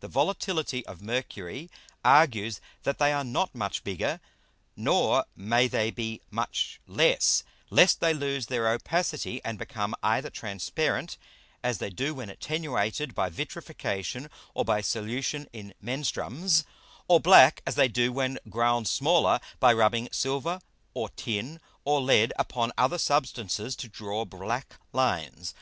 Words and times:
The 0.00 0.08
Volatility 0.08 0.84
of 0.84 1.00
Mercury 1.00 1.70
argues 2.04 2.60
that 2.82 2.98
they 2.98 3.10
are 3.10 3.24
not 3.24 3.54
much 3.54 3.84
bigger, 3.84 4.20
nor 4.76 5.24
may 5.34 5.66
they 5.66 5.90
be 5.90 6.20
much 6.30 6.78
less, 6.86 7.42
lest 7.70 8.00
they 8.00 8.12
lose 8.12 8.48
their 8.48 8.70
Opacity, 8.70 9.40
and 9.42 9.58
become 9.58 9.94
either 10.02 10.28
transparent 10.28 11.16
as 11.64 11.78
they 11.78 11.88
do 11.88 12.14
when 12.14 12.28
attenuated 12.28 13.14
by 13.14 13.30
Vitrification, 13.30 14.28
or 14.52 14.62
by 14.62 14.82
Solution 14.82 15.48
in 15.54 15.72
Menstruums, 15.82 16.64
or 17.08 17.18
black 17.18 17.62
as 17.66 17.76
they 17.76 17.88
do 17.88 18.12
when 18.12 18.38
ground 18.50 18.86
smaller, 18.86 19.40
by 19.58 19.72
rubbing 19.72 20.10
Silver, 20.12 20.60
or 20.92 21.08
Tin, 21.16 21.60
or 21.82 22.02
Lead, 22.02 22.30
upon 22.38 22.72
other 22.76 22.98
Substances 22.98 23.74
to 23.76 23.88
draw 23.88 24.26
black 24.26 24.76
Lines. 24.92 25.54